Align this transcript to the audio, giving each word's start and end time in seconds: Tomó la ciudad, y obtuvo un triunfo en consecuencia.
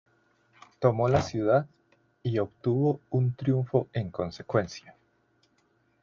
Tomó 0.79 1.07
la 1.09 1.21
ciudad, 1.21 1.67
y 2.23 2.39
obtuvo 2.39 3.01
un 3.11 3.35
triunfo 3.35 3.87
en 3.93 4.09
consecuencia. 4.09 4.95